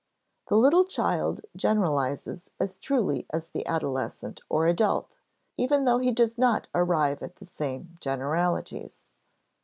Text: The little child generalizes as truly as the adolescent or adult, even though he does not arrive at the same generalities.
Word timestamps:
The 0.47 0.57
little 0.57 0.85
child 0.85 1.41
generalizes 1.55 2.49
as 2.59 2.79
truly 2.79 3.27
as 3.29 3.49
the 3.49 3.63
adolescent 3.67 4.41
or 4.49 4.65
adult, 4.65 5.19
even 5.57 5.85
though 5.85 5.99
he 5.99 6.11
does 6.11 6.39
not 6.39 6.67
arrive 6.73 7.21
at 7.21 7.35
the 7.35 7.45
same 7.45 7.97
generalities. 8.01 9.09